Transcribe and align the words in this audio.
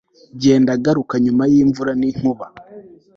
Genda 0.41 0.73
garuka 0.83 1.13
nyuma 1.25 1.43
yimvura 1.53 1.91
ninkuba 1.99 2.45